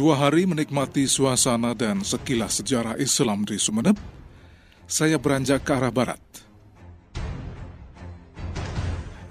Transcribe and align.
Dua 0.00 0.16
hari 0.16 0.48
menikmati 0.48 1.04
suasana 1.04 1.76
dan 1.76 2.00
sekilas 2.00 2.64
sejarah 2.64 2.96
Islam 2.96 3.44
di 3.44 3.60
Sumeneb, 3.60 4.00
saya 4.88 5.20
beranjak 5.20 5.60
ke 5.60 5.76
arah 5.76 5.92
barat. 5.92 6.16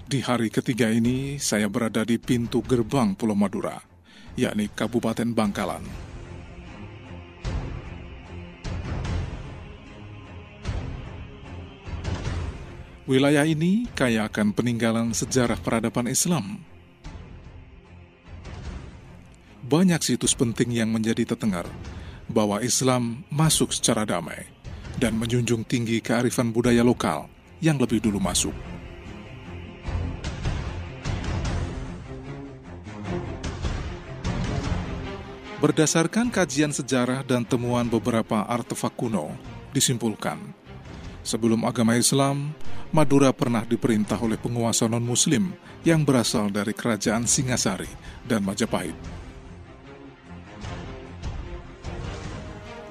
Di 0.06 0.22
hari 0.22 0.54
ketiga 0.54 0.94
ini, 0.94 1.42
saya 1.42 1.66
berada 1.66 2.06
di 2.06 2.22
pintu 2.22 2.62
gerbang 2.62 3.18
Pulau 3.18 3.34
Madura, 3.34 3.82
yakni 4.38 4.70
Kabupaten 4.70 5.34
Bangkalan. 5.34 5.82
Wilayah 13.10 13.50
ini 13.50 13.90
kaya 13.98 14.30
akan 14.30 14.54
peninggalan 14.54 15.18
sejarah 15.18 15.58
peradaban 15.58 16.06
Islam. 16.06 16.62
Banyak 19.70 20.02
situs 20.02 20.34
penting 20.34 20.74
yang 20.74 20.90
menjadi 20.90 21.30
tetengar 21.30 21.70
bahwa 22.26 22.58
Islam 22.58 23.22
masuk 23.30 23.70
secara 23.70 24.02
damai 24.02 24.50
dan 24.98 25.14
menjunjung 25.14 25.62
tinggi 25.62 26.02
kearifan 26.02 26.50
budaya 26.50 26.82
lokal 26.82 27.30
yang 27.62 27.78
lebih 27.78 28.02
dulu 28.02 28.18
masuk. 28.18 28.50
Berdasarkan 35.62 36.34
kajian 36.34 36.74
sejarah 36.74 37.22
dan 37.22 37.46
temuan 37.46 37.86
beberapa 37.86 38.50
artefak 38.50 38.98
kuno, 38.98 39.38
disimpulkan, 39.70 40.42
sebelum 41.22 41.62
agama 41.70 41.94
Islam, 41.94 42.58
Madura 42.90 43.30
pernah 43.30 43.62
diperintah 43.62 44.18
oleh 44.18 44.42
penguasa 44.42 44.90
non-muslim 44.90 45.54
yang 45.86 46.02
berasal 46.02 46.50
dari 46.50 46.74
kerajaan 46.74 47.30
Singasari 47.30 47.92
dan 48.26 48.42
Majapahit. 48.42 49.19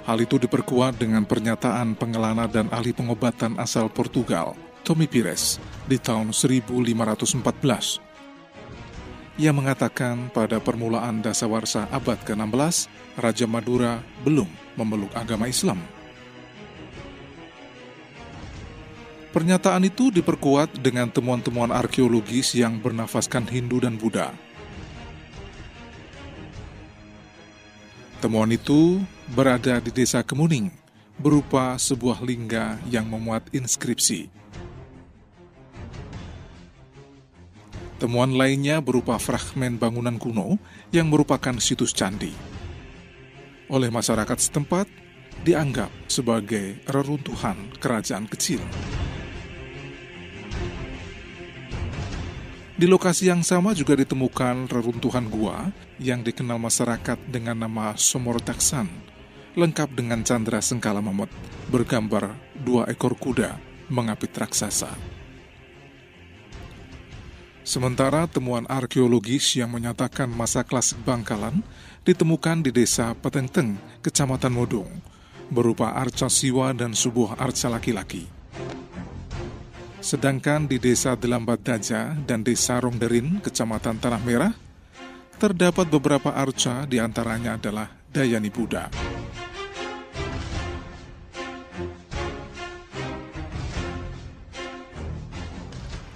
Hal 0.09 0.25
itu 0.25 0.41
diperkuat 0.41 0.97
dengan 0.97 1.29
pernyataan 1.29 1.93
pengelana 1.93 2.49
dan 2.49 2.73
ahli 2.73 2.97
pengobatan 2.97 3.61
asal 3.61 3.93
Portugal, 3.93 4.57
Tommy 4.81 5.05
Pires, 5.05 5.61
di 5.85 6.01
tahun 6.01 6.33
1514 6.33 8.09
ia 9.39 9.55
mengatakan 9.55 10.35
pada 10.35 10.59
permulaan 10.59 11.23
dasawarsa 11.23 11.87
abad 11.95 12.19
ke-16, 12.27 12.91
Raja 13.15 13.47
Madura 13.47 14.03
belum 14.27 14.51
memeluk 14.75 15.15
agama 15.15 15.47
Islam. 15.47 15.79
Pernyataan 19.31 19.87
itu 19.87 20.11
diperkuat 20.11 20.83
dengan 20.83 21.07
temuan-temuan 21.07 21.71
arkeologis 21.71 22.59
yang 22.59 22.83
bernafaskan 22.83 23.47
Hindu 23.47 23.79
dan 23.79 23.95
Buddha. 23.95 24.35
Temuan 28.19 28.51
itu 28.51 28.99
berada 29.31 29.79
di 29.79 29.95
desa 29.95 30.27
Kemuning, 30.27 30.75
berupa 31.19 31.79
sebuah 31.79 32.19
lingga 32.23 32.79
yang 32.91 33.07
memuat 33.07 33.47
inskripsi 33.55 34.39
Temuan 37.99 38.39
lainnya 38.39 38.79
berupa 38.79 39.19
fragmen 39.19 39.75
bangunan 39.75 40.23
kuno 40.23 40.55
yang 40.95 41.11
merupakan 41.11 41.59
situs 41.59 41.91
candi. 41.91 42.31
Oleh 43.67 43.91
masyarakat 43.91 44.39
setempat, 44.39 44.87
dianggap 45.43 45.91
sebagai 46.07 46.79
reruntuhan 46.87 47.59
kerajaan 47.83 48.31
kecil. 48.31 48.63
Di 52.79 52.87
lokasi 52.87 53.27
yang 53.27 53.43
sama 53.43 53.75
juga 53.75 53.99
ditemukan 53.99 54.71
reruntuhan 54.71 55.27
gua 55.27 55.75
yang 55.99 56.23
dikenal 56.23 56.63
masyarakat 56.63 57.19
dengan 57.27 57.59
nama 57.67 57.99
Somortaksan, 57.99 58.87
lengkap 59.59 59.99
dengan 59.99 60.23
candra 60.23 60.63
sengkala 60.63 61.03
mamut, 61.03 61.27
bergambar 61.75 62.39
dua 62.55 62.87
ekor 62.87 63.19
kuda 63.19 63.59
mengapit 63.91 64.31
raksasa. 64.31 64.95
Sementara 67.67 68.31
temuan 68.31 68.63
arkeologis 68.71 69.59
yang 69.59 69.75
menyatakan 69.75 70.31
masa 70.31 70.63
klasik 70.63 71.03
Bangkalan 71.03 71.67
ditemukan 72.07 72.63
di 72.63 72.71
desa 72.71 73.11
Petenteng, 73.19 73.75
Kecamatan 74.07 74.55
Modong, 74.55 75.03
berupa 75.51 75.99
arca 75.99 76.31
siwa 76.31 76.71
dan 76.71 76.95
sebuah 76.95 77.43
arca 77.43 77.67
laki-laki. 77.67 78.38
Sedangkan 80.09 80.65
di 80.65 80.81
desa 80.81 81.21
Delambat 81.21 81.61
Daja 81.61 82.17
dan 82.25 82.41
desa 82.41 82.81
Rongderin, 82.81 83.45
Kecamatan 83.45 84.01
Tanah 84.01 84.23
Merah, 84.25 84.57
terdapat 85.37 85.85
beberapa 85.85 86.33
arca 86.33 86.89
di 86.89 86.97
antaranya 86.97 87.61
adalah 87.61 87.93
Dayani 88.09 88.49
Buddha. 88.49 88.89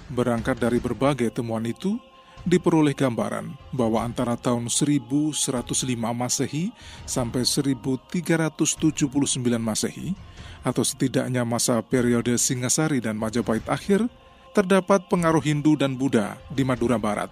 Berangkat 0.09 0.57
dari 0.57 0.81
berbagai 0.81 1.29
temuan 1.29 1.69
itu, 1.69 1.93
diperoleh 2.43 2.91
gambaran 2.91 3.55
bahwa 3.71 4.03
antara 4.03 4.35
tahun 4.35 4.67
1105 4.67 5.31
Masehi 5.95 6.75
sampai 7.07 7.47
1379 7.47 9.07
Masehi, 9.59 10.11
atau 10.63 10.83
setidaknya 10.83 11.43
masa 11.43 11.79
periode 11.83 12.35
Singasari 12.39 13.03
dan 13.03 13.19
Majapahit 13.19 13.67
akhir, 13.67 14.07
terdapat 14.55 15.07
pengaruh 15.11 15.43
Hindu 15.43 15.75
dan 15.75 15.95
Buddha 15.95 16.39
di 16.47 16.63
Madura 16.63 16.95
Barat. 16.95 17.31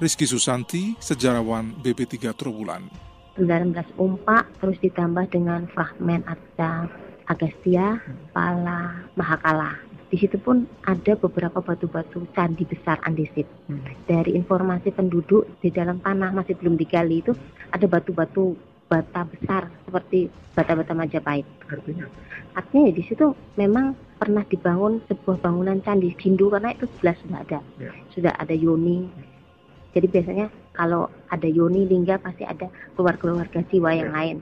Rizky 0.00 0.24
Susanti, 0.24 0.96
sejarawan 0.96 1.76
BP3 1.84 2.32
Trowulan. 2.32 2.88
19 3.36 3.76
umpak 4.00 4.48
terus 4.60 4.80
ditambah 4.80 5.28
dengan 5.28 5.68
fragmen 5.72 6.24
Agastya, 7.28 8.00
Pala, 8.32 9.06
Mahakala 9.14 9.89
di 10.10 10.18
situ 10.18 10.36
pun 10.42 10.66
ada 10.90 11.14
beberapa 11.14 11.62
batu-batu 11.62 12.26
candi 12.34 12.66
besar 12.66 12.98
andesit. 13.06 13.46
Hmm. 13.70 13.86
Dari 14.10 14.34
informasi 14.34 14.90
penduduk 14.90 15.46
di 15.62 15.70
dalam 15.70 16.02
tanah 16.02 16.34
masih 16.34 16.58
belum 16.58 16.74
digali 16.74 17.22
itu 17.22 17.30
ada 17.70 17.86
batu-batu 17.86 18.58
bata 18.90 19.22
besar 19.22 19.70
seperti 19.86 20.26
bata-bata 20.58 20.98
Majapahit. 20.98 21.46
Artinya? 21.70 22.10
Artinya 22.58 22.90
di 22.90 23.06
situ 23.06 23.30
memang 23.54 23.94
pernah 24.18 24.42
dibangun 24.42 24.98
sebuah 25.06 25.38
bangunan 25.38 25.78
candi 25.78 26.10
Hindu 26.18 26.50
karena 26.50 26.74
itu 26.74 26.90
jelas 26.98 27.14
sudah 27.22 27.38
ada. 27.46 27.58
Ya. 27.78 27.94
Sudah 28.10 28.32
ada 28.34 28.50
yoni. 28.50 29.06
Jadi 29.94 30.06
biasanya 30.10 30.50
kalau 30.74 31.06
ada 31.30 31.46
yoni 31.46 31.86
lingga 31.86 32.18
pasti 32.18 32.42
ada 32.42 32.66
keluarga-keluarga 32.98 33.62
jiwa 33.70 33.90
yang 33.94 34.10
ya. 34.10 34.16
lain. 34.18 34.36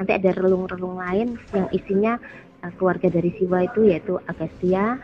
Nanti 0.00 0.12
ada 0.16 0.30
relung-relung 0.32 0.96
lain 0.96 1.36
yang 1.52 1.68
isinya 1.70 2.16
keluarga 2.76 3.08
dari 3.12 3.30
Siwa 3.36 3.66
itu 3.66 3.88
yaitu 3.88 4.16
Agastya, 4.30 4.96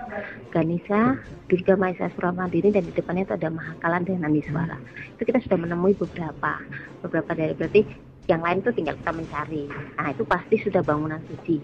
Ganesha, 0.54 1.20
Durga 1.50 1.74
Maesa 1.74 2.08
Suramandini 2.14 2.70
dan 2.70 2.86
di 2.86 2.92
depannya 2.94 3.26
itu 3.26 3.34
ada 3.34 3.50
Mahakalan 3.50 4.06
dan 4.06 4.22
Nandiswara. 4.22 4.78
Itu 5.18 5.22
kita 5.26 5.42
sudah 5.42 5.58
menemui 5.58 5.98
beberapa, 5.98 6.62
beberapa 7.02 7.30
dari 7.34 7.52
berarti 7.58 7.82
yang 8.30 8.46
lain 8.46 8.62
itu 8.62 8.70
tinggal 8.70 8.94
kita 8.94 9.12
mencari. 9.12 9.66
Nah 9.98 10.06
itu 10.14 10.22
pasti 10.22 10.56
sudah 10.62 10.80
bangunan 10.86 11.18
suci, 11.26 11.58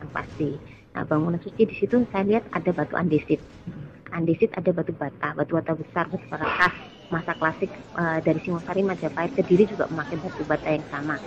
yang 0.00 0.10
pasti. 0.10 0.56
Nah 0.96 1.04
bangunan 1.04 1.38
suci 1.44 1.68
di 1.68 1.74
situ 1.76 2.08
saya 2.08 2.24
lihat 2.24 2.48
ada 2.56 2.70
batu 2.72 2.96
andesit. 2.96 3.38
Andesit 4.16 4.56
ada 4.56 4.72
batu 4.72 4.96
bata, 4.96 5.36
batu 5.36 5.52
bata 5.60 5.76
besar, 5.76 6.08
bata 6.08 6.46
khas 6.48 6.74
masa 7.06 7.38
klasik 7.38 7.70
uh, 7.94 8.18
dari 8.18 8.42
Singosari 8.42 8.82
Majapahit 8.82 9.36
Kediri 9.38 9.68
juga 9.70 9.86
memakai 9.92 10.18
batu 10.18 10.42
bata 10.42 10.66
yang 10.66 10.86
sama. 10.90 11.20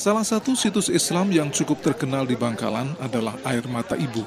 Salah 0.00 0.24
satu 0.24 0.56
situs 0.56 0.88
Islam 0.88 1.28
yang 1.28 1.52
cukup 1.52 1.84
terkenal 1.84 2.24
di 2.24 2.32
Bangkalan 2.32 2.96
adalah 2.98 3.36
Air 3.44 3.68
Mata 3.68 3.94
Ibu 3.94 4.24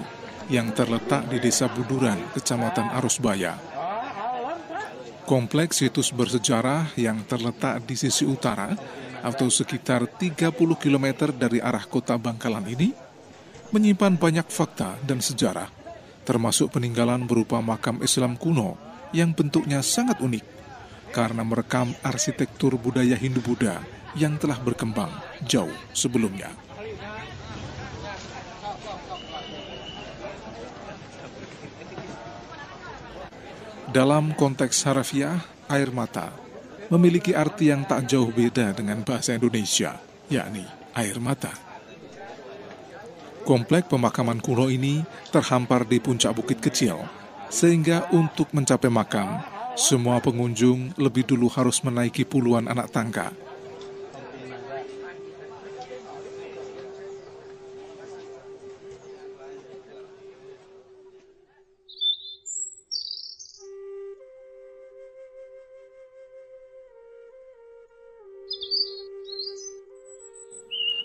yang 0.47 0.69
terletak 0.71 1.25
di 1.27 1.41
Desa 1.41 1.65
Buduran, 1.65 2.21
Kecamatan 2.37 2.93
Arusbaya. 2.93 3.57
Kompleks 5.25 5.81
situs 5.81 6.13
bersejarah 6.13 6.93
yang 6.93 7.25
terletak 7.25 7.81
di 7.89 7.97
sisi 7.97 8.21
utara 8.21 8.75
atau 9.25 9.49
sekitar 9.49 10.05
30 10.05 10.53
km 10.77 11.31
dari 11.33 11.57
arah 11.57 11.89
kota 11.89 12.19
Bangkalan 12.21 12.69
ini 12.69 12.93
menyimpan 13.73 14.13
banyak 14.19 14.45
fakta 14.51 14.99
dan 15.01 15.23
sejarah, 15.23 15.73
termasuk 16.21 16.69
peninggalan 16.69 17.25
berupa 17.25 17.57
makam 17.65 17.97
Islam 18.05 18.37
kuno 18.37 18.77
yang 19.09 19.33
bentuknya 19.33 19.81
sangat 19.81 20.21
unik 20.21 20.52
karena 21.13 21.45
merekam 21.45 21.93
arsitektur 22.01 22.73
budaya 22.81 23.13
Hindu-Buddha 23.13 23.85
yang 24.17 24.41
telah 24.41 24.57
berkembang 24.57 25.13
jauh 25.45 25.69
sebelumnya. 25.93 26.49
Dalam 33.93 34.33
konteks 34.33 34.89
harafiah, 34.89 35.37
air 35.69 35.93
mata 35.93 36.33
memiliki 36.89 37.37
arti 37.37 37.69
yang 37.69 37.85
tak 37.85 38.09
jauh 38.09 38.33
beda 38.33 38.73
dengan 38.73 39.05
bahasa 39.05 39.37
Indonesia, 39.37 40.01
yakni 40.33 40.65
air 40.97 41.21
mata. 41.21 41.53
Komplek 43.45 43.85
pemakaman 43.91 44.41
kuno 44.41 44.65
ini 44.71 45.05
terhampar 45.29 45.85
di 45.85 46.01
puncak 46.01 46.33
bukit 46.33 46.57
kecil, 46.57 47.05
Sehingga 47.53 48.09
untuk 48.09 48.49
mencapai 48.49 48.89
makam, 48.89 49.37
semua 49.73 50.21
pengunjung 50.21 50.93
lebih 51.01 51.25
dulu 51.25 51.49
harus 51.49 51.81
menaiki 51.81 52.21
puluhan 52.25 52.69
anak 52.69 52.93
tangga 52.93 53.33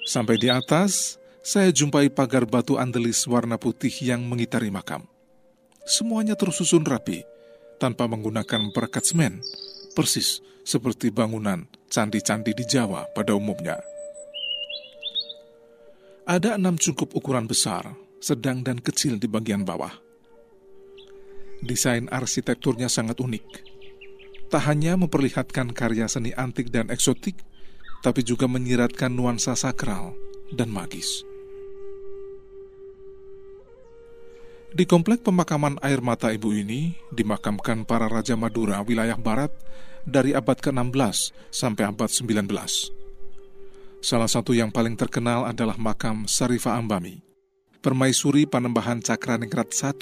Sampai 0.08 0.40
di 0.40 0.48
atas, 0.48 1.20
saya 1.44 1.68
jumpai 1.68 2.08
pagar 2.08 2.48
batu 2.48 2.80
andelis 2.80 3.28
warna 3.28 3.60
putih 3.60 3.92
yang 4.00 4.24
mengitari 4.24 4.72
makam. 4.72 5.04
Semuanya 5.84 6.32
tersusun 6.32 6.80
rapi, 6.80 7.28
tanpa 7.78 8.10
menggunakan 8.10 8.74
perekat 8.74 9.06
semen, 9.06 9.40
persis 9.94 10.42
seperti 10.66 11.08
bangunan 11.08 11.64
candi-candi 11.88 12.52
di 12.52 12.64
Jawa 12.68 13.08
pada 13.16 13.32
umumnya. 13.32 13.80
Ada 16.28 16.60
enam 16.60 16.76
cukup 16.76 17.16
ukuran 17.16 17.48
besar, 17.48 17.96
sedang 18.20 18.60
dan 18.60 18.84
kecil 18.84 19.16
di 19.16 19.24
bagian 19.24 19.64
bawah. 19.64 19.96
Desain 21.64 22.04
arsitekturnya 22.12 22.92
sangat 22.92 23.18
unik. 23.18 23.46
Tak 24.52 24.62
hanya 24.68 25.00
memperlihatkan 25.00 25.72
karya 25.72 26.04
seni 26.04 26.36
antik 26.36 26.68
dan 26.68 26.92
eksotik, 26.92 27.40
tapi 28.04 28.22
juga 28.22 28.44
menyiratkan 28.44 29.08
nuansa 29.08 29.56
sakral 29.56 30.12
dan 30.52 30.68
magis. 30.68 31.27
Di 34.68 34.84
komplek 34.84 35.24
pemakaman 35.24 35.80
air 35.80 36.04
mata 36.04 36.28
ibu 36.28 36.52
ini 36.52 36.92
dimakamkan 37.08 37.88
para 37.88 38.04
Raja 38.04 38.36
Madura 38.36 38.84
wilayah 38.84 39.16
barat 39.16 39.48
dari 40.04 40.36
abad 40.36 40.60
ke-16 40.60 41.32
sampai 41.48 41.88
abad 41.88 42.10
19. 42.12 42.44
Salah 44.04 44.30
satu 44.30 44.52
yang 44.52 44.68
paling 44.68 44.94
terkenal 44.94 45.48
adalah 45.48 45.80
makam 45.80 46.28
Sarifah 46.28 46.76
Ambami, 46.76 47.24
permaisuri 47.80 48.44
Panembahan 48.44 49.00
Cakraningrat 49.00 49.72
I. 49.72 49.92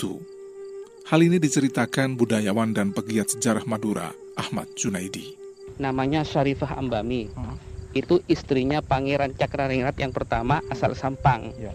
Hal 1.07 1.21
ini 1.23 1.39
diceritakan 1.39 2.19
budayawan 2.19 2.75
dan 2.75 2.91
pegiat 2.91 3.39
sejarah 3.39 3.63
Madura, 3.65 4.11
Ahmad 4.35 4.67
Junaidi. 4.75 5.39
Namanya 5.79 6.27
Sarifah 6.27 6.75
Ambami. 6.75 7.31
Hmm 7.31 7.77
itu 7.97 8.21
istrinya 8.29 8.85
Pangeran 8.85 9.33
Cakraningrat 9.33 9.97
yang 9.97 10.13
pertama 10.13 10.61
asal 10.69 10.93
Sampang. 10.93 11.57
Ya. 11.57 11.73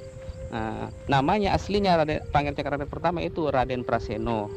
Nah, 0.52 0.92
namanya 1.08 1.56
aslinya 1.56 2.04
Raden, 2.04 2.28
Pangeran 2.36 2.56
Cakraningrat 2.60 2.92
pertama 2.92 3.24
itu 3.24 3.48
Raden 3.48 3.88
Praseno. 3.88 4.52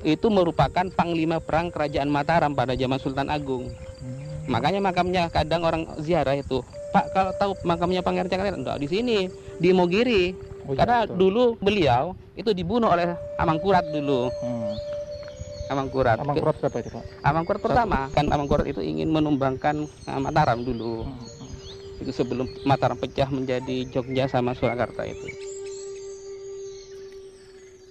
Itu 0.00 0.32
merupakan 0.32 0.88
panglima 0.96 1.44
perang 1.44 1.68
kerajaan 1.68 2.08
Mataram 2.08 2.56
pada 2.56 2.72
zaman 2.72 2.96
Sultan 2.96 3.28
Agung. 3.28 3.68
Hmm. 3.68 4.48
Makanya 4.48 4.80
makamnya 4.80 5.28
kadang 5.28 5.60
orang 5.68 5.84
ziarah 6.00 6.32
itu. 6.32 6.64
Pak 6.96 7.12
kalau 7.12 7.32
tahu 7.36 7.52
makamnya 7.68 8.00
Pangeran 8.00 8.32
Cakraningrat 8.32 8.60
enggak 8.64 8.78
di 8.80 8.88
sini, 8.88 9.18
di 9.60 9.76
Mogiri. 9.76 10.32
Oh, 10.66 10.72
iya, 10.72 10.82
Karena 10.82 10.98
betul. 11.04 11.16
dulu 11.20 11.44
beliau 11.60 12.04
itu 12.32 12.50
dibunuh 12.56 12.88
oleh 12.88 13.12
Amangkurat 13.36 13.84
dulu. 13.84 14.32
Hmm. 14.40 14.72
Amangkurat. 15.68 16.16
Amangkurat 16.16 16.56
siapa 16.56 16.80
itu 16.80 16.90
Pak? 16.96 17.04
Amangkurat 17.26 17.60
pertama 17.60 18.08
kan 18.14 18.24
Amangkurat 18.32 18.64
itu 18.64 18.80
ingin 18.80 19.12
menumbangkan 19.12 19.84
uh, 20.08 20.20
Mataram 20.22 20.64
dulu. 20.64 21.04
Hmm. 21.04 21.35
Itu 22.00 22.12
sebelum 22.12 22.48
Mataram 22.68 23.00
pecah 23.00 23.28
menjadi 23.32 23.88
Jogja 23.88 24.28
sama 24.28 24.52
Surakarta 24.52 25.04
itu. 25.08 25.28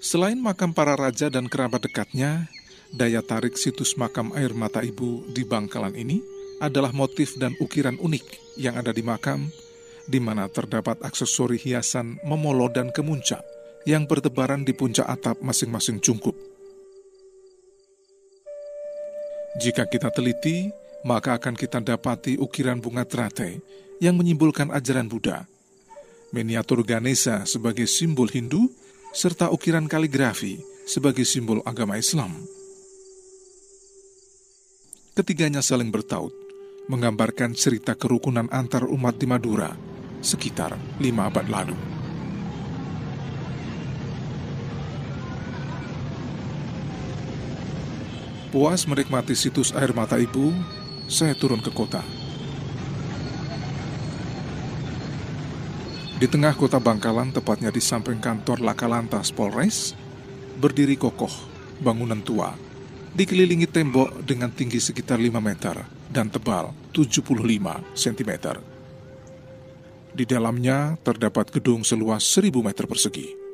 Selain 0.06 0.38
makam 0.38 0.70
para 0.70 0.94
raja 0.94 1.34
dan 1.34 1.50
kerabat 1.50 1.82
dekatnya, 1.90 2.46
daya 2.94 3.26
tarik 3.26 3.58
situs 3.58 3.98
makam 3.98 4.30
air 4.38 4.54
mata 4.54 4.86
ibu 4.86 5.26
di 5.34 5.42
Bangkalan 5.42 5.98
ini 5.98 6.22
adalah 6.62 6.94
motif 6.94 7.34
dan 7.42 7.58
ukiran 7.58 7.98
unik 7.98 8.26
yang 8.62 8.78
ada 8.78 8.94
di 8.94 9.02
makam, 9.02 9.50
di 10.06 10.22
mana 10.22 10.46
terdapat 10.46 11.02
aksesori 11.02 11.58
hiasan 11.58 12.22
memolo 12.22 12.70
dan 12.70 12.94
kemuncak 12.94 13.42
yang 13.90 14.06
bertebaran 14.06 14.62
di 14.62 14.78
puncak 14.78 15.10
atap 15.10 15.42
masing-masing 15.42 15.98
cungkup. 15.98 16.38
Jika 19.58 19.88
kita 19.88 20.12
teliti, 20.12 20.70
maka 21.06 21.38
akan 21.38 21.54
kita 21.54 21.80
dapati 21.86 22.42
ukiran 22.42 22.82
bunga 22.82 23.06
teratai 23.06 23.62
yang 24.02 24.18
menyimbolkan 24.18 24.74
ajaran 24.74 25.06
Buddha, 25.06 25.46
miniatur 26.34 26.82
Ganesha 26.82 27.46
sebagai 27.46 27.86
simbol 27.86 28.28
Hindu, 28.28 28.74
serta 29.14 29.54
ukiran 29.54 29.86
kaligrafi 29.86 30.60
sebagai 30.90 31.24
simbol 31.24 31.62
agama 31.64 31.96
Islam. 31.96 32.34
Ketiganya 35.16 35.64
saling 35.64 35.94
bertaut, 35.94 36.34
menggambarkan 36.92 37.56
cerita 37.56 37.96
kerukunan 37.96 38.52
antar 38.52 38.84
umat 38.84 39.16
di 39.16 39.30
Madura 39.30 39.72
sekitar 40.26 40.76
lima 40.98 41.30
abad 41.30 41.46
lalu. 41.48 41.78
Puas 48.50 48.88
menikmati 48.88 49.36
situs 49.36 49.76
air 49.76 49.92
mata 49.92 50.16
ibu, 50.16 50.50
saya 51.06 51.38
turun 51.38 51.62
ke 51.62 51.70
kota. 51.70 52.02
Di 56.16 56.32
tengah 56.32 56.56
kota 56.56 56.80
Bangkalan, 56.80 57.36
tepatnya 57.36 57.70
di 57.70 57.84
samping 57.84 58.24
kantor 58.24 58.64
Lakalantas 58.64 59.36
Polres, 59.36 59.92
berdiri 60.56 60.96
kokoh, 60.96 61.32
bangunan 61.84 62.24
tua, 62.24 62.56
dikelilingi 63.12 63.68
tembok 63.68 64.24
dengan 64.24 64.48
tinggi 64.50 64.80
sekitar 64.80 65.20
5 65.20 65.44
meter 65.44 65.76
dan 66.08 66.32
tebal 66.32 66.72
75 66.96 67.36
cm. 67.92 68.32
Di 70.16 70.24
dalamnya 70.24 70.96
terdapat 71.04 71.52
gedung 71.52 71.84
seluas 71.84 72.24
1000 72.24 72.64
meter 72.64 72.88
persegi. 72.88 73.45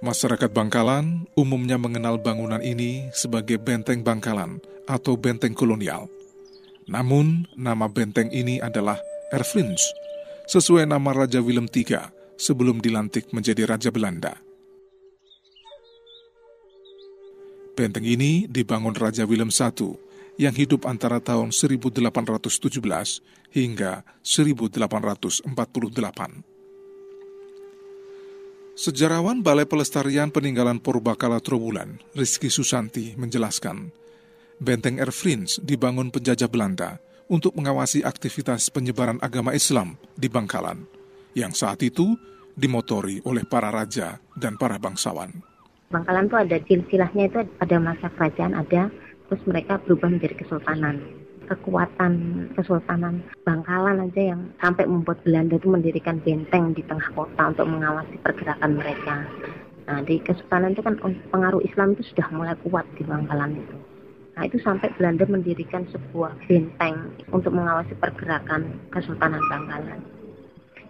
Masyarakat 0.00 0.56
Bangkalan 0.56 1.28
umumnya 1.36 1.76
mengenal 1.76 2.16
bangunan 2.16 2.64
ini 2.64 3.12
sebagai 3.12 3.60
Benteng 3.60 4.00
Bangkalan 4.00 4.56
atau 4.88 5.12
Benteng 5.12 5.52
Kolonial. 5.52 6.08
Namun, 6.88 7.44
nama 7.52 7.84
benteng 7.84 8.32
ini 8.32 8.64
adalah 8.64 8.96
Erfrins, 9.28 9.92
sesuai 10.48 10.88
nama 10.88 11.12
Raja 11.12 11.44
Willem 11.44 11.68
III 11.68 12.08
sebelum 12.40 12.80
dilantik 12.80 13.28
menjadi 13.36 13.68
Raja 13.68 13.92
Belanda. 13.92 14.40
Benteng 17.76 18.08
ini 18.08 18.48
dibangun 18.48 18.96
Raja 18.96 19.28
Willem 19.28 19.52
I 19.52 19.68
yang 20.40 20.56
hidup 20.56 20.88
antara 20.88 21.20
tahun 21.20 21.52
1817 21.52 22.48
hingga 23.52 24.00
1848. 24.24 26.49
Sejarawan 28.78 29.42
Balai 29.42 29.66
Pelestarian 29.66 30.30
Peninggalan 30.30 30.78
Purbakala 30.78 31.42
Trowulan, 31.42 31.98
Rizky 32.14 32.46
Susanti, 32.46 33.18
menjelaskan, 33.18 33.90
Benteng 34.62 35.02
Erfrins 35.02 35.58
dibangun 35.58 36.14
penjajah 36.14 36.46
Belanda 36.46 37.02
untuk 37.26 37.54
mengawasi 37.58 38.06
aktivitas 38.06 38.70
penyebaran 38.70 39.18
agama 39.24 39.54
Islam 39.58 39.98
di 40.14 40.30
Bangkalan, 40.30 40.86
yang 41.34 41.50
saat 41.50 41.82
itu 41.82 42.14
dimotori 42.54 43.18
oleh 43.26 43.42
para 43.42 43.74
raja 43.74 44.22
dan 44.38 44.54
para 44.54 44.78
bangsawan. 44.78 45.30
Bangkalan 45.90 46.30
itu 46.30 46.36
ada 46.38 46.56
silsilahnya 46.66 47.24
itu 47.26 47.38
ada 47.58 47.76
masa 47.82 48.06
kerajaan 48.14 48.54
ada, 48.54 48.90
terus 49.26 49.42
mereka 49.46 49.82
berubah 49.82 50.10
menjadi 50.10 50.38
kesultanan 50.46 51.19
kekuatan 51.50 52.14
Kesultanan 52.54 53.26
Bangkalan 53.42 54.06
aja 54.06 54.22
yang 54.32 54.54
sampai 54.62 54.86
membuat 54.86 55.18
Belanda 55.26 55.58
itu 55.58 55.66
mendirikan 55.66 56.22
benteng 56.22 56.70
di 56.78 56.86
tengah 56.86 57.10
kota 57.18 57.50
untuk 57.50 57.66
mengawasi 57.66 58.14
pergerakan 58.22 58.78
mereka. 58.78 59.26
Nah, 59.90 59.98
di 60.06 60.22
Kesultanan 60.22 60.78
itu 60.78 60.86
kan 60.86 60.94
pengaruh 61.34 61.58
Islam 61.66 61.98
itu 61.98 62.06
sudah 62.14 62.30
mulai 62.30 62.54
kuat 62.62 62.86
di 62.94 63.02
Bangkalan 63.02 63.58
itu. 63.58 63.76
Nah, 64.38 64.42
itu 64.46 64.62
sampai 64.62 64.94
Belanda 64.94 65.26
mendirikan 65.26 65.82
sebuah 65.90 66.38
benteng 66.46 67.10
untuk 67.34 67.50
mengawasi 67.50 67.98
pergerakan 67.98 68.78
Kesultanan 68.94 69.42
Bangkalan. 69.50 70.00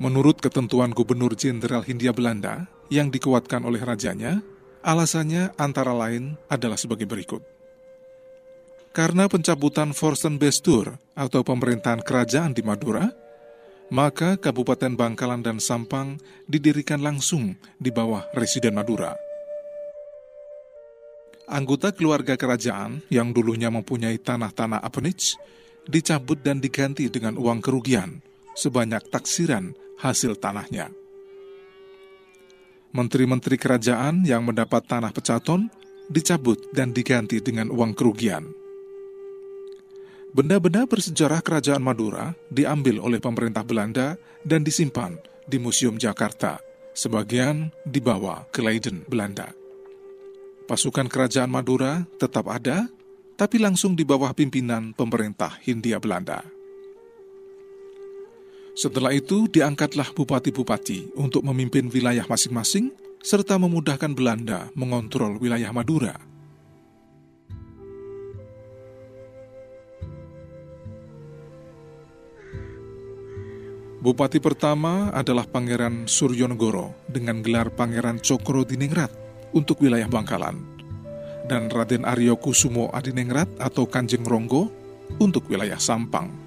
Menurut 0.00 0.40
ketentuan 0.40 0.96
Gubernur 0.96 1.36
Jenderal 1.36 1.84
Hindia 1.84 2.16
Belanda 2.16 2.72
yang 2.88 3.12
dikuatkan 3.12 3.68
oleh 3.68 3.84
rajanya, 3.84 4.40
Alasannya 4.82 5.54
antara 5.62 5.94
lain 5.94 6.34
adalah 6.50 6.74
sebagai 6.74 7.06
berikut. 7.06 7.42
Karena 8.90 9.30
pencabutan 9.30 9.94
Forstenbestur 9.94 10.98
atau 11.14 11.40
pemerintahan 11.46 12.02
kerajaan 12.02 12.52
di 12.52 12.66
Madura, 12.66 13.08
maka 13.94 14.34
Kabupaten 14.36 14.92
Bangkalan 14.98 15.40
dan 15.40 15.62
Sampang 15.62 16.18
didirikan 16.50 16.98
langsung 16.98 17.56
di 17.78 17.94
bawah 17.94 18.26
Residen 18.34 18.74
Madura. 18.74 19.14
Anggota 21.46 21.94
keluarga 21.94 22.34
kerajaan 22.34 23.06
yang 23.06 23.30
dulunya 23.30 23.70
mempunyai 23.70 24.18
tanah-tanah 24.18 24.82
apenich 24.82 25.38
dicabut 25.86 26.42
dan 26.42 26.58
diganti 26.58 27.06
dengan 27.06 27.38
uang 27.38 27.62
kerugian 27.62 28.22
sebanyak 28.54 29.02
taksiran 29.10 29.74
hasil 30.00 30.38
tanahnya 30.38 31.01
menteri-menteri 32.92 33.56
kerajaan 33.56 34.24
yang 34.28 34.44
mendapat 34.44 34.84
tanah 34.84 35.12
pecaton 35.12 35.68
dicabut 36.12 36.60
dan 36.76 36.92
diganti 36.92 37.40
dengan 37.40 37.72
uang 37.72 37.96
kerugian. 37.96 38.52
Benda-benda 40.32 40.88
bersejarah 40.88 41.44
kerajaan 41.44 41.84
Madura 41.84 42.32
diambil 42.48 43.00
oleh 43.04 43.20
pemerintah 43.20 43.60
Belanda 43.64 44.16
dan 44.40 44.64
disimpan 44.64 45.20
di 45.44 45.60
Museum 45.60 46.00
Jakarta, 46.00 46.56
sebagian 46.96 47.68
dibawa 47.84 48.48
ke 48.48 48.64
Leiden, 48.64 49.04
Belanda. 49.04 49.52
Pasukan 50.64 51.12
kerajaan 51.12 51.52
Madura 51.52 52.08
tetap 52.16 52.48
ada, 52.48 52.88
tapi 53.36 53.60
langsung 53.60 53.92
di 53.92 54.08
bawah 54.08 54.32
pimpinan 54.32 54.96
pemerintah 54.96 55.52
Hindia 55.60 56.00
Belanda. 56.00 56.61
Setelah 58.72 59.12
itu 59.12 59.52
diangkatlah 59.52 60.16
bupati-bupati 60.16 61.12
untuk 61.20 61.44
memimpin 61.44 61.92
wilayah 61.92 62.24
masing-masing 62.24 62.88
serta 63.20 63.60
memudahkan 63.60 64.16
Belanda 64.16 64.72
mengontrol 64.72 65.36
wilayah 65.36 65.68
Madura. 65.76 66.16
Bupati 74.02 74.42
pertama 74.42 75.14
adalah 75.14 75.46
Pangeran 75.46 76.10
Suryonegoro 76.10 77.06
dengan 77.06 77.38
gelar 77.38 77.70
Pangeran 77.70 78.18
Cokro 78.18 78.66
Diningrat 78.66 79.14
untuk 79.54 79.78
wilayah 79.78 80.10
Bangkalan 80.10 80.58
dan 81.46 81.70
Raden 81.70 82.02
Aryo 82.02 82.34
Kusumo 82.34 82.90
Adiningrat 82.90 83.46
atau 83.62 83.86
Kanjeng 83.86 84.26
Ronggo 84.26 84.74
untuk 85.22 85.46
wilayah 85.46 85.78
Sampang. 85.78 86.41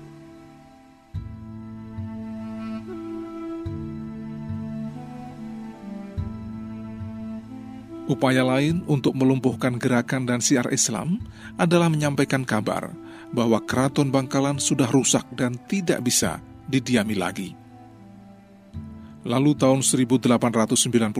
Upaya 8.05 8.45
lain 8.45 8.85
untuk 8.85 9.17
melumpuhkan 9.17 9.81
gerakan 9.81 10.29
dan 10.29 10.37
siar 10.37 10.69
Islam 10.69 11.17
adalah 11.57 11.89
menyampaikan 11.89 12.45
kabar 12.45 12.93
bahwa 13.33 13.57
keraton 13.65 14.13
Bangkalan 14.13 14.61
sudah 14.61 14.85
rusak 14.93 15.25
dan 15.33 15.57
tidak 15.65 16.05
bisa 16.05 16.37
didiami 16.69 17.17
lagi. 17.17 17.57
Lalu 19.25 19.57
tahun 19.57 19.81
1891 19.81 21.17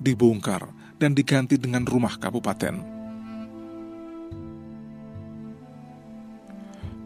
dibongkar 0.00 0.72
dan 0.96 1.12
diganti 1.12 1.60
dengan 1.60 1.84
rumah 1.84 2.16
kabupaten. 2.16 2.80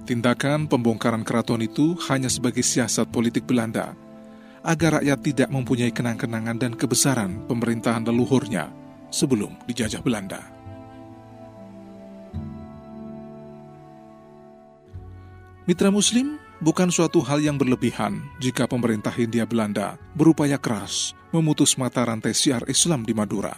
Tindakan 0.06 0.70
pembongkaran 0.70 1.26
keraton 1.26 1.58
itu 1.58 1.98
hanya 2.06 2.30
sebagai 2.30 2.62
siasat 2.62 3.10
politik 3.10 3.50
Belanda 3.50 3.98
agar 4.62 5.02
rakyat 5.02 5.18
tidak 5.26 5.48
mempunyai 5.50 5.90
kenang-kenangan 5.90 6.54
dan 6.54 6.72
kebesaran 6.78 7.42
pemerintahan 7.50 8.06
leluhurnya 8.06 8.81
sebelum 9.12 9.54
dijajah 9.68 10.00
Belanda. 10.00 10.40
Mitra 15.62 15.94
Muslim 15.94 16.42
bukan 16.58 16.90
suatu 16.90 17.22
hal 17.22 17.38
yang 17.38 17.54
berlebihan 17.54 18.18
jika 18.42 18.66
pemerintah 18.66 19.14
Hindia 19.14 19.46
Belanda 19.46 19.94
berupaya 20.18 20.58
keras 20.58 21.14
memutus 21.30 21.78
mata 21.78 22.02
rantai 22.02 22.34
siar 22.34 22.66
Islam 22.66 23.06
di 23.06 23.14
Madura. 23.14 23.54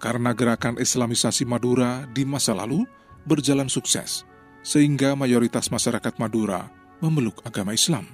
Karena 0.00 0.32
gerakan 0.32 0.80
Islamisasi 0.80 1.44
Madura 1.44 2.08
di 2.08 2.24
masa 2.24 2.56
lalu 2.56 2.88
berjalan 3.28 3.68
sukses, 3.68 4.26
sehingga 4.64 5.14
mayoritas 5.14 5.68
masyarakat 5.68 6.16
Madura 6.16 6.72
memeluk 6.98 7.38
agama 7.44 7.76
Islam. 7.76 8.08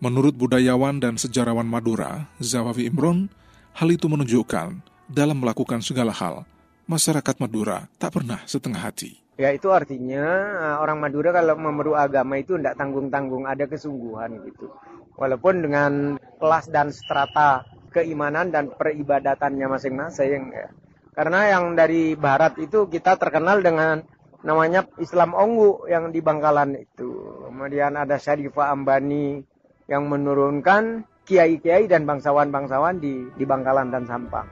Menurut 0.00 0.36
budayawan 0.36 1.00
dan 1.00 1.16
sejarawan 1.16 1.66
Madura, 1.66 2.28
Zawawi 2.38 2.86
Imron, 2.86 3.32
Hal 3.74 3.90
itu 3.90 4.06
menunjukkan 4.06 4.86
dalam 5.10 5.42
melakukan 5.42 5.82
segala 5.82 6.14
hal, 6.14 6.46
masyarakat 6.86 7.42
Madura 7.42 7.90
tak 7.98 8.14
pernah 8.14 8.38
setengah 8.46 8.78
hati. 8.78 9.18
Ya 9.34 9.50
itu 9.50 9.74
artinya 9.74 10.22
eh, 10.62 10.76
orang 10.78 11.02
Madura 11.02 11.34
kalau 11.34 11.58
memeluk 11.58 11.98
agama 11.98 12.38
itu 12.38 12.54
tidak 12.54 12.78
tanggung-tanggung, 12.78 13.50
ada 13.50 13.66
kesungguhan 13.66 14.46
gitu. 14.46 14.70
Walaupun 15.18 15.66
dengan 15.66 15.92
kelas 16.38 16.70
dan 16.70 16.94
strata 16.94 17.66
keimanan 17.90 18.54
dan 18.54 18.70
peribadatannya 18.70 19.66
masing-masing. 19.66 20.54
Ya. 20.54 20.70
Karena 21.10 21.58
yang 21.58 21.74
dari 21.74 22.14
barat 22.14 22.54
itu 22.62 22.86
kita 22.86 23.18
terkenal 23.18 23.58
dengan 23.58 24.06
namanya 24.46 24.86
Islam 25.02 25.34
Onggu 25.34 25.90
yang 25.90 26.14
di 26.14 26.22
Bangkalan 26.22 26.78
itu. 26.78 27.42
Kemudian 27.50 27.98
ada 27.98 28.22
Syarifah 28.22 28.70
Ambani 28.70 29.42
yang 29.90 30.06
menurunkan 30.06 31.10
kiai-kiai 31.24 31.88
dan 31.88 32.04
bangsawan-bangsawan 32.04 33.00
di, 33.00 33.28
di 33.34 33.44
Bangkalan 33.48 33.88
dan 33.88 34.04
Sampang. 34.04 34.46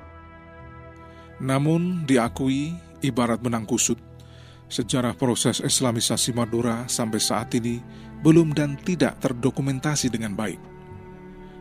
Namun 1.43 2.09
diakui 2.09 2.73
ibarat 3.05 3.41
benang 3.41 3.69
kusut, 3.69 4.01
sejarah 4.73 5.13
proses 5.13 5.61
Islamisasi 5.61 6.33
Madura 6.33 6.89
sampai 6.89 7.21
saat 7.21 7.53
ini 7.53 7.83
belum 8.25 8.57
dan 8.57 8.81
tidak 8.81 9.21
terdokumentasi 9.21 10.09
dengan 10.09 10.33
baik. 10.33 10.61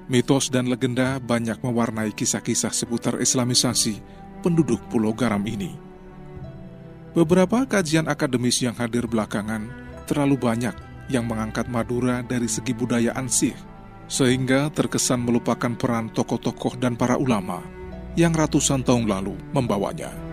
Mitos 0.07 0.51
dan 0.51 0.67
legenda 0.67 1.19
banyak 1.23 1.59
mewarnai 1.63 2.11
kisah-kisah 2.11 2.71
seputar 2.71 3.19
Islamisasi 3.19 3.99
penduduk 4.43 4.79
Pulau 4.91 5.15
Garam 5.15 5.43
ini. 5.47 5.75
Beberapa 7.11 7.67
kajian 7.67 8.07
akademis 8.07 8.63
yang 8.63 8.75
hadir 8.79 9.03
belakangan 9.07 9.67
terlalu 10.07 10.39
banyak 10.39 10.75
yang 11.11 11.27
mengangkat 11.27 11.67
Madura 11.67 12.23
dari 12.23 12.47
segi 12.47 12.71
budaya 12.71 13.11
ansih 13.19 13.55
sehingga 14.11 14.67
terkesan 14.75 15.23
melupakan 15.23 15.71
peran 15.71 16.11
tokoh-tokoh 16.11 16.75
dan 16.75 16.99
para 16.99 17.15
ulama 17.15 17.63
yang 18.19 18.35
ratusan 18.35 18.83
tahun 18.83 19.07
lalu 19.07 19.39
membawanya. 19.55 20.30